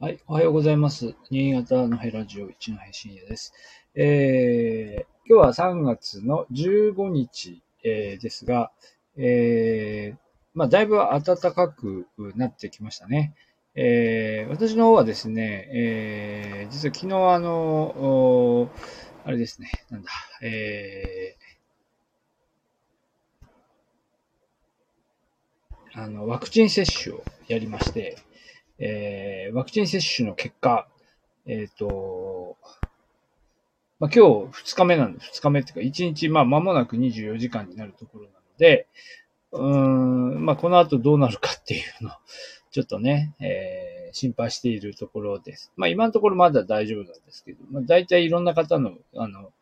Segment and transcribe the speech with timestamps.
[0.00, 1.16] はい、おはようございます。
[1.28, 3.52] 新潟のヘラジオ一の深夜です。
[3.96, 8.70] えー、今日は3月の15日、えー、ですが、
[9.16, 10.18] えー、
[10.54, 12.06] まあ、だいぶ暖かく
[12.36, 13.34] なってきましたね。
[13.74, 18.70] えー、私の方はですね、えー、実は昨日あの、
[19.24, 20.10] あれですね、なんだ、
[20.42, 28.16] えー、あの、ワクチン接種をやりまして、
[28.78, 30.86] えー、ワクチン接種の結果、
[31.46, 32.56] えっ、ー、と、
[33.98, 38.86] まあ、今日2日目なんで、2日目っていうか、1日、まあ、間もなく24時間になるところなので、
[39.52, 42.12] うーん、まあ、この後どうなるかっていうのを、
[42.70, 45.72] ちょっとね、えー、心配しているところです。
[45.76, 49.52] まあ、今のところまだ大丈夫なんですけど、まあ、大体いろんな方の、あの、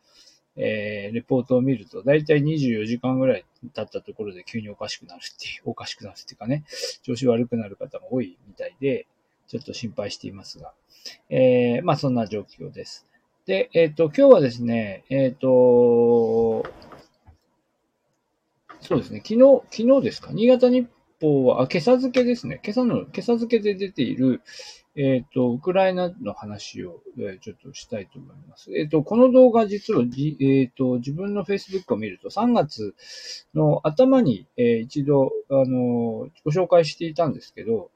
[0.57, 6.63] えー、レポートを見ると、だいたい24時間ぐらい経ったところで急におかしくなるっていう、 おかしくなるっていうかね、
[7.03, 9.05] 調子悪くなる方が多いみたいで、
[9.47, 10.73] ちょっと心配していますが、
[11.29, 13.07] えー、まあそんな状況です。
[13.45, 16.65] で、えっ、ー、と、今日はですね、えっ、ー、と、
[18.81, 20.87] そうですね、昨日、昨日ですか、新潟日
[21.21, 24.41] 報は、あ、今朝付けですね、今朝の、今朝付けで出ている、
[24.97, 28.75] えっ、ー、と、ウクライナの話を、えー、ちょっとしたいと思います。
[28.75, 32.95] えっ、ー、と、この動画実はじ、えっ、と、自分の Facebook を見ると3月
[33.53, 37.91] の頭に、え一度、あのご紹介していたんですけど、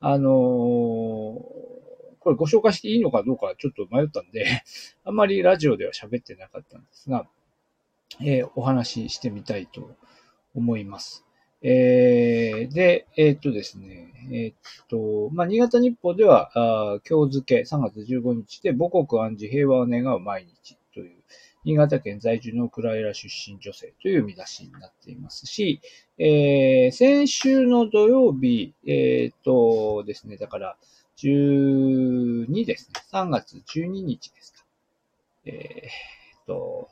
[0.00, 4.62] あのこれご紹介していいのかどうかちょっと迷ったんで
[5.04, 7.28] あんまりラジオでは喋ってなかったんですが、
[8.22, 9.94] えお話ししてみたいと
[10.54, 11.24] 思います。
[11.62, 14.54] えー、で、えー、っとですね、えー、っ
[14.88, 21.22] と、まあ、新潟日報では、あ今日付3月15日で母国安治平和を願う毎日という、
[21.64, 25.80] 新潟県在住のウクライナ出身女性という見出しになっていますし、
[26.16, 30.76] えー、先週の土曜日、えー、っとですね、だから
[31.18, 34.64] 12ですね、3月12日ですか。
[35.44, 36.88] えー、っと、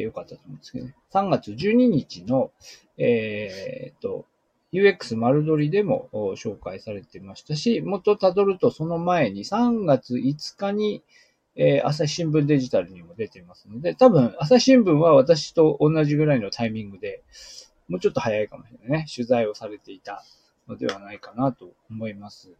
[0.00, 0.94] でよかったと思うんですけどね。
[1.12, 2.50] 3月12日の、
[2.96, 4.24] えー、っと、
[4.72, 11.02] UX 丸取りでも紹介されてましたし、もっと辿るとその前に3月5日に、
[11.56, 17.22] えー、朝日新聞デジタルにも出てますので、多分朝日新聞は私と同じぐらいのタイミングで、
[17.88, 20.24] もうちょっと早いかもしれないね、取材をされていた
[20.70, 22.50] のではないかなと思います。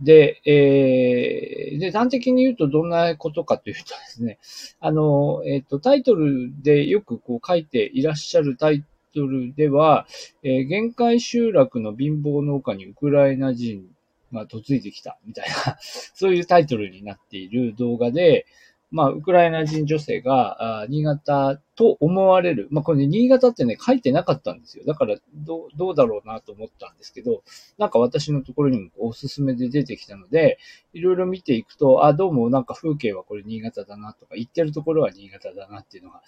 [0.00, 4.38] で、えー、で、端的に言うとどんなことかというとですね、
[4.80, 8.84] あの、えっ、ー、と、タイトルでよくこう書いていらっしゃるタイ
[9.14, 10.06] トルでは、
[10.42, 13.84] えー、限界集落の貧乏農家にウクライナ人
[14.32, 15.76] が嫁いできたみたいな
[16.14, 18.46] そういうタイトルになっている動画で、
[18.90, 22.68] まあ、ウクライナ人女性が、あ新潟と思われる。
[22.70, 24.84] まあ、これね、新潟ってね、書いてなかったんですよ。
[24.86, 27.42] だから、どう、どうだろうなと思ったんですけど、
[27.76, 30.58] なんか私のところにもおすすめで出てきたので、
[30.94, 36.22] いろいろ見ていくと、あ、どうもなんか風景はこれ新潟だなとか、行ってるところは新潟だなっていうのが、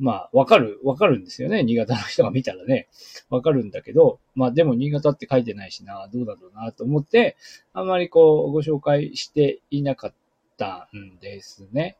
[0.00, 1.62] まあ、わかる、わかるんですよね。
[1.62, 2.88] 新潟の人が見たらね、
[3.28, 7.36] わかるんだけど、まあでも新潟って書いてないしな、どうだろうなと思って、
[7.74, 10.19] あんまりこう、ご紹介していなかった
[10.60, 11.96] ったんですね。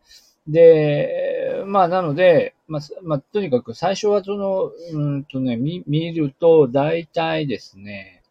[0.47, 8.22] で、まあ、なので、まあ、まあ、とにかく最初はその、うんとね、見、見ると、大体ですね、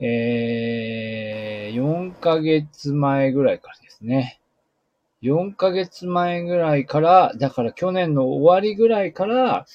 [0.00, 4.40] えー、4ヶ月前ぐらいからですね。
[5.22, 9.66] 4ヶ月前ぐらいから、だから去年の終わりぐらいから、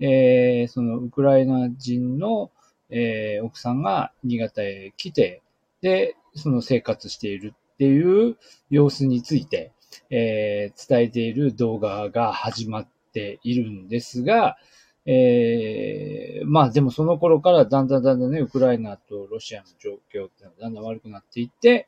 [0.00, 2.50] えー、そのウクライナ人の、
[2.90, 5.42] えー、奥さんが新潟へ来て、
[5.80, 8.36] で、その生活しているっていう
[8.70, 9.72] 様子について、
[10.08, 14.56] えー、伝えている動画が始まっているんですが、
[15.04, 21.86] えー、まあでもその頃からだんだんだんだんね、ウクライナとロシアの状況ってのはだんだん悪くなっていって、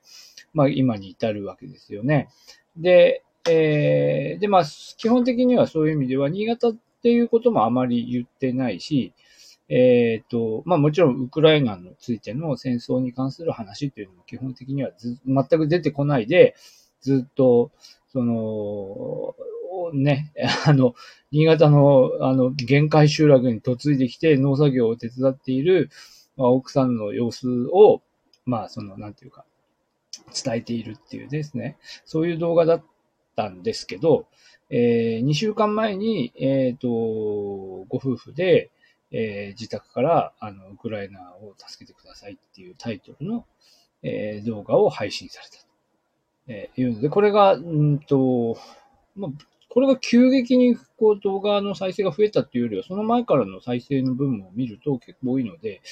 [0.52, 2.28] まあ今に至るわけですよね。
[2.76, 4.64] で、えー、でまあ
[4.98, 9.14] 基本的にはそういう意味では新潟っていうこともあまり言ってないし、
[9.68, 16.54] えっ、ー、と、まあもちろんウクライナについての戦争に関する話っていうのも基本的にはず全く出てこないで、
[17.00, 17.70] ずっと、
[18.12, 19.34] その、
[19.92, 20.32] ね、
[20.66, 20.94] あの、
[21.30, 25.90] 新潟の、あの、限界集落に嫁いできて農作業を手伝っている、
[26.36, 28.02] まあ、奥さんの様子を、
[28.44, 29.44] まあ、その、なんていうか、
[30.44, 32.84] 伝えているっていうですね、そういう動画だっ
[33.36, 34.26] たんですけど、
[34.70, 36.88] えー、2週間前に、えっ、ー、と、
[37.88, 38.70] ご夫婦で、
[39.10, 43.46] えー、自宅から、あの、ウクライナを助けてくださいっていうタイトルの、
[44.02, 45.58] えー、動画を配信された。
[46.48, 48.58] えー、いうので、これが、うんと、
[49.16, 49.30] まあ、
[49.68, 55.82] これが急激にこう動画の再生が増えたっていうよりは、その前からの再生の分を見ると結構多いので、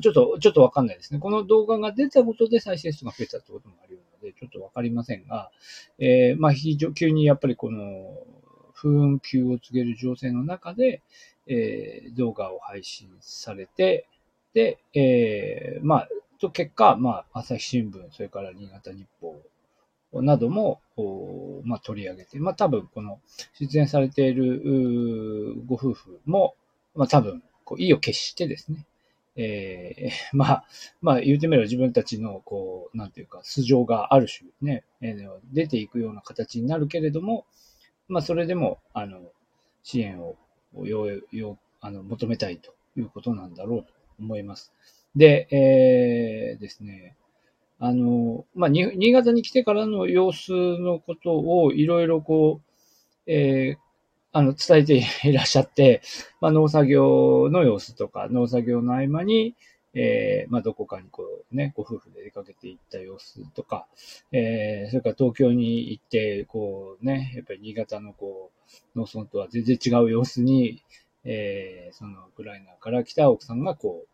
[0.00, 1.18] ちょっと、ちょっとわかんないですね。
[1.18, 5.50] この動画が出たことで再生数が増えたってこともあるので、ちょっとわかりませんが、
[5.98, 8.24] えー、まあ、非常、急にやっぱりこの、
[8.80, 11.02] 不運休を告げる情勢の中で、
[11.46, 14.06] えー、動画を配信されて、
[14.54, 16.08] で、えー、まあ、
[16.40, 19.42] と結果、まあ、朝日新聞、それから新潟日報
[20.22, 20.80] なども、
[21.64, 23.20] まあ、取り上げて、まあ、多分、この、
[23.58, 26.54] 出演されているご夫婦も、
[26.94, 28.86] まあ、多分、こう意を決してですね、
[29.36, 30.64] えー、 まあ、
[31.00, 37.44] まあ、言うてみれば自分たちの、こう、なんていうか、素性がある種ね、えー、出ていくような形になるけれども、
[38.08, 39.20] まあ、それでも、あの、
[39.82, 40.36] 支援を、
[40.84, 44.72] よう、よう、あの、求めたいということなんだろうと思います。
[45.14, 47.16] で、えー、ですね、
[47.78, 52.60] あの、まあ、新潟に来てからの様子のことをいろいろこ
[53.26, 53.78] う、えー、
[54.32, 56.02] あの、伝えていらっしゃって、
[56.40, 59.54] まあ、農作業の様子とか、農作業の合間に、
[59.94, 63.86] えー、まあ、どこかにこうね、ご夫婦で出かけていった様子とか、
[64.32, 68.50] えー、それから東京に行って、こうね、やっぱり新潟のこ
[68.94, 70.82] う、農村とは全然違う様子に、
[71.24, 74.04] えー、そのウクライナから来た奥さんがこ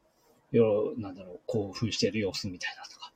[0.52, 3.12] う、よなんだろう、興奮している様子みたいなとか、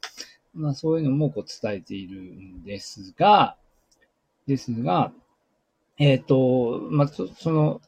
[0.54, 3.56] まあそういうのもこう伝えているんですが、
[4.46, 5.12] ですが、
[5.98, 7.80] えっ、ー、と、まあ、その、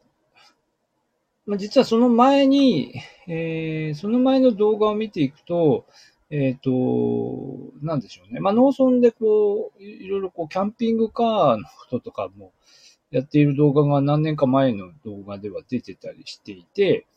[1.50, 2.94] まあ、実はその前に、
[3.26, 5.85] えー、その前の動画を見ていくと、
[6.31, 8.38] えっ、ー、と、なんでしょうね。
[8.38, 12.52] まあ、農村でこう、いろいろこう、キャンピングカーのこととかも
[13.11, 17.08] やっている動画が何年か前の動画では出てたりしていて、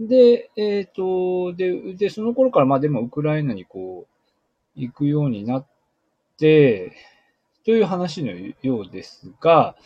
[0.00, 4.06] で、えっ、ー、と、で、で、その頃からまあでもウクライナにこ
[4.74, 5.66] う、行くようになっ
[6.38, 6.96] て、
[7.66, 9.76] という話のようですが、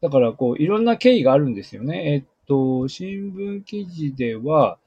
[0.00, 2.14] だから、こう、いろんな経緯があるんですよね。
[2.14, 4.78] えっと、新聞記事では、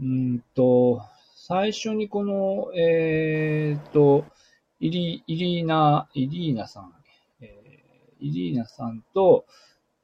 [0.00, 1.02] うんと、
[1.34, 4.24] 最初にこの、えー、と、
[4.78, 6.92] イリ、イリーナ、イリーナさん、
[7.40, 9.46] えー、イリーナさんと、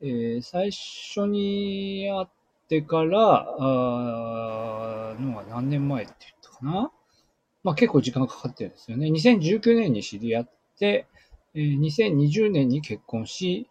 [0.01, 2.29] えー、最初に会っ
[2.69, 6.91] てから、あのが何年前って言ったかな？
[7.63, 9.07] まあ結構時間かかってるんですよね。
[9.09, 11.07] 2019年に知り合って、
[11.55, 13.69] えー、2020年に結婚し、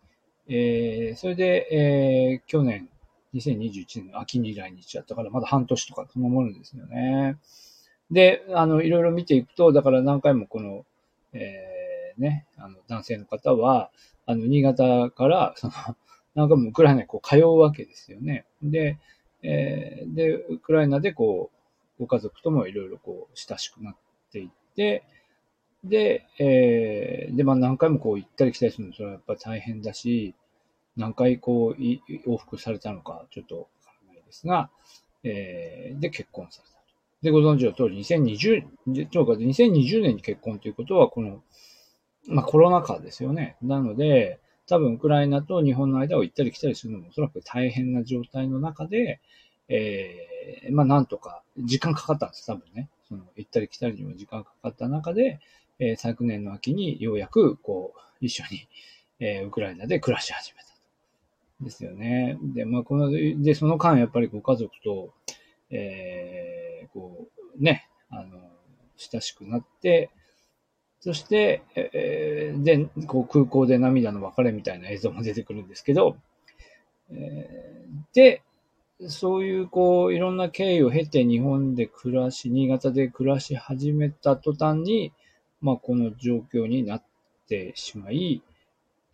[0.48, 2.90] えー、それで、えー、去年、
[3.34, 7.38] 2021年の秋に来日だったから、まだ半年とかそのものですよね。
[8.12, 10.86] で、あの、いろいろ見ていくと、だから何回もこの、
[11.34, 13.92] えー、ね、あの、男性の方は、
[14.26, 15.74] あの、新潟から、その、
[16.36, 18.46] 何回もウクライナにこう通うわけですよね。
[18.62, 18.98] で、
[19.44, 21.52] えー、で、ウクライナでこ
[22.00, 23.96] う、ご家族ともいろいろこう、親しくなっ
[24.32, 25.04] ていって、
[25.84, 30.36] で、えー、で、まあ何回もこう行ったり来たりするのそれはやっぱり大変だし、
[30.98, 34.70] 何回こう往復されたのかちょっとわからないですが、
[35.24, 36.78] えー、で結婚されたと。
[37.22, 41.42] で、ご存知の通り、2020、2020年に結婚ということは、この、
[42.28, 43.58] まあコロナ禍ですよね。
[43.62, 49.22] なので、多分ウクライナと日本の間を行ったり来たりするのもおそらく大変な状態の中で、
[49.70, 52.90] えー、まあなんとか、時間かかったんです、多分ね。
[53.08, 55.40] その、行ったり来たりにも時間かかった中で、
[55.80, 58.68] えー、昨年の秋にようやく、こう、一緒に、
[59.20, 60.67] えー、ウクライナで暮らし始めた。
[61.62, 62.38] ですよね。
[62.42, 65.14] で、まあ、この、で、その間、やっぱりご家族と、
[65.70, 67.28] えー、こ
[67.58, 68.40] う、ね、あの、
[68.96, 70.12] 親しくなって、
[71.00, 76.18] そして、えー、で、こう空港で涙の別れみたいな映像も出てくるんですけど、
[77.12, 78.44] えー、で、
[79.08, 85.14] そういう、こう、いろんな経緯を経て日本で暮らし、新潟で暮らし始めた途端に、
[85.62, 87.04] まあ、この状況になっ
[87.48, 88.42] てしまい、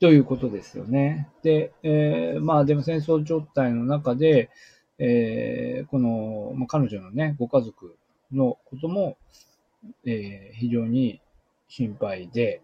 [0.03, 1.29] ということですよね。
[1.43, 4.49] で、えー、まあでも戦争状態の中で、
[4.99, 7.95] えー、この、まあ、彼女のね、ご家族
[8.33, 9.15] のことも、
[10.05, 11.21] えー、非常に
[11.69, 12.61] 心配で、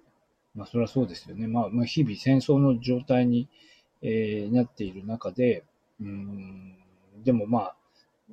[0.54, 1.48] まあそれはそうですよね。
[1.48, 3.48] まあ、まあ、日々戦争の状態に、
[4.02, 5.64] えー、なっている中で、
[6.02, 6.76] うん、
[7.24, 7.76] でもまあ、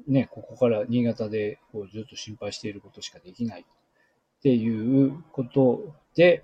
[0.09, 6.43] ね、ここから新潟でこうずっと心配していることしかできないっていうことで、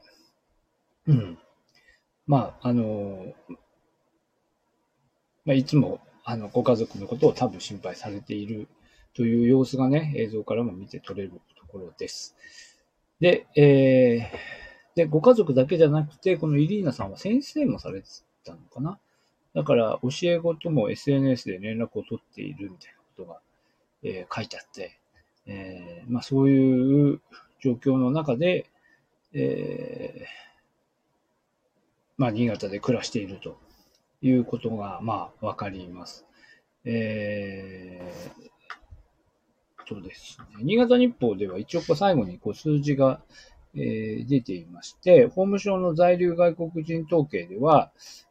[1.09, 1.39] うん。
[2.33, 3.35] まあ、あの、
[5.45, 8.69] まあ、いつも、あの、ご家族のことを多分心配されている
[9.13, 12.35] という様子がね、映像からも見て取れるところです。
[13.21, 18.09] で、えー、で、ご家族だけじゃなくて、このイリーナさんは先生もされて
[18.47, 18.99] たのかな？
[19.55, 23.41] だから、教え子とも SNS で連絡を取っているみたいなことが、
[24.05, 24.99] えー、書いてあって、
[25.45, 27.21] えー、まあそういう
[27.61, 28.71] 状況の中で、
[29.35, 30.52] えー、
[32.19, 33.59] まあ、新潟で暮らしていると
[34.21, 36.27] いうことが、まあ、わかります。
[36.85, 40.63] えー、そうですね。
[40.63, 43.21] 新潟日報では一応最後にこう数字が
[43.75, 47.91] えー、出ていまして、法務省の在留外国人統計では、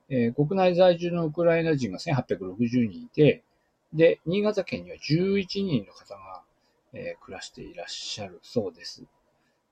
[0.09, 3.43] えー、国内在住のウクライナ人が1860人いて、
[3.93, 6.43] で、新潟県には11人の方が、
[6.93, 9.03] えー、暮らしていらっしゃるそうです。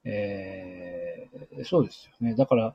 [0.06, 2.36] えー、そうですよね。
[2.36, 2.74] だから、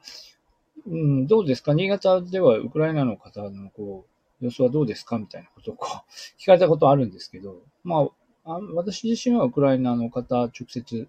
[0.86, 1.72] うん、どうですか？
[1.74, 4.06] 新潟ではウクライナの方のこ
[4.40, 5.18] う、様子はどうですか？
[5.18, 6.10] みたいなことをこう、
[6.40, 8.08] 聞かれたことあるんですけど、ま
[8.44, 11.08] あ、あ私自身はウクライナの方、直接、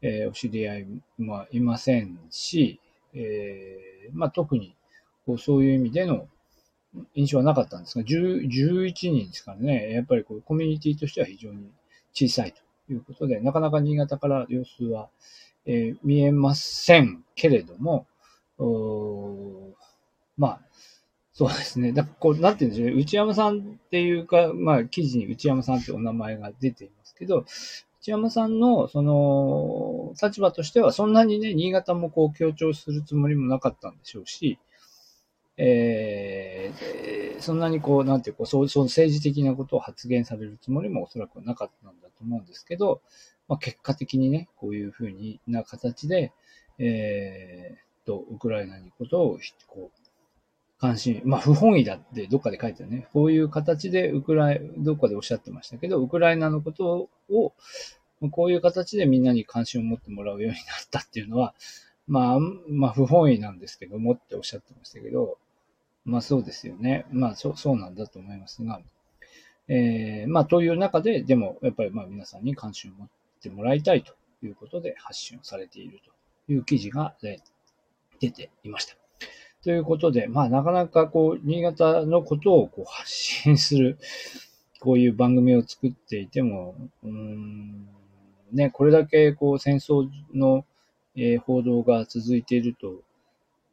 [0.00, 0.86] えー、お知り合い
[1.20, 2.80] はいませんし、
[3.14, 4.74] えー、まあ特に、
[5.26, 6.28] こう、そういう意味での
[7.14, 11.70] 印象はなかったんですが、11人ですからね、やっぱりこう、コミュニティとしては非常に
[12.12, 12.60] 小さいと
[12.92, 15.08] いうことで、なかなか新潟から様子は、
[15.64, 18.06] えー、見えませんけれども、
[20.36, 20.60] まあ、
[21.32, 21.92] そうですね。
[21.92, 23.02] だこう、なんて言うんでしょうね。
[23.02, 27.46] 内山さんっていうか、まあ、記事に内山さんってお名前が出ていますけど、
[28.00, 34.58] 内山さんの、その、立場としては、そんなにね、新潟もこう強調するつもりもなかったんでしょうし、
[35.56, 43.00] えー、そんなにこう、なんていうか、そう、そう政治的なことを発言されるつもりもおそらくなかったんだと思うんですけど、
[43.48, 46.32] まあ、結果的にね、こういうふうにな形で、
[46.78, 50.02] えー、と、ウクライナにことを、こう、
[50.78, 53.06] 関心、まあ、不本意だってどっかで書いてあるね。
[53.12, 57.52] こういう形でウクライ、どっかでおっしゃってましたけど、ウクライナのことを、
[58.30, 60.56] こういう形でみんなに関心を持ってもらうようになっ
[60.90, 61.54] たっていうのは、
[62.06, 65.38] まあ、まあ、不本意なんですけどもっておっしゃってましたけど、
[66.04, 67.06] まあそうですよね。
[67.10, 68.80] まあそう、そうなんだと思いますが、
[69.68, 73.08] えー、まあという中で、でもやっぱりまあ皆さんに関心を持っ
[73.40, 76.00] てもらいたいということで発信をされている
[76.46, 77.14] という記事が、
[78.22, 78.94] 出ていました。
[79.64, 83.98] ということで、まあなかなかこう、新潟のことをこう発信する、
[84.80, 87.88] こういう番組を作っていても、うん、
[88.52, 90.64] ね、これだけこう戦争の、
[91.16, 93.02] えー、報道が続いていると、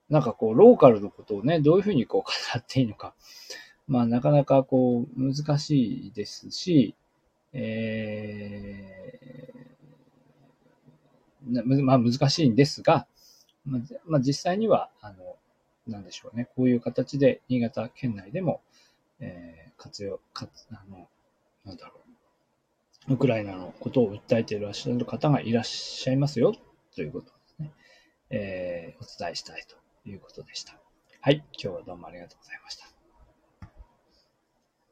[0.10, 3.14] なんかこう、ローカルのことをね、どういうふうにこう語っていいのか。
[3.88, 6.96] まあ、なかなかこう、難しいですし、
[7.54, 13.08] えー、まあ難しいんですが、
[13.70, 15.38] まあ、まあ、実際には、あの、
[15.88, 16.48] なんでしょうね。
[16.56, 18.62] こういう形で新潟県内でも、
[19.20, 21.08] えー、活用、かあの、
[21.66, 21.94] なんだろ
[23.08, 23.14] う。
[23.14, 26.54] ウクライナのことを訴えていらっしゃる方がいらっしゃいますよ、
[26.96, 27.72] ということですね。
[28.30, 30.78] えー、お伝えしたいということでした。
[31.22, 31.44] はい。
[31.54, 32.99] 今日はどうもありがとうございました。